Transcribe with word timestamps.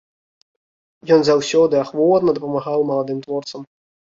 Ён 1.17 1.21
заўсёды 1.27 1.75
ахвотна 1.83 2.35
дапамагаў 2.39 2.89
маладым 2.89 3.17
творцам. 3.29 3.61